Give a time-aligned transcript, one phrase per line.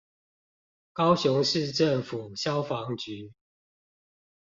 [0.93, 3.33] 高雄市政府消防局